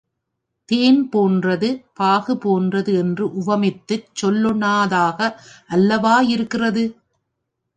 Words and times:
தேன் 0.69 1.09
போன்றது, 1.09 1.69
பாகு 1.93 2.33
போன்றது 2.37 2.91
என்று 2.93 3.25
உவமித்துச் 3.41 4.09
சொல்லொணாததாக 4.21 5.29
அல்லவா 5.69 6.15
இருக்கிறது? 6.29 6.85